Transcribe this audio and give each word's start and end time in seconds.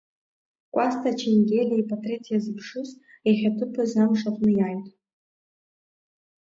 Кәасҭа 0.73 1.11
Ченгелиа 1.19 1.79
ипатреҭ 1.81 2.25
иазыԥшыз, 2.29 2.89
иахьаҭыԥыз 3.27 3.91
амш 4.03 4.21
аҟны 4.29 4.51
иааит. 4.53 4.87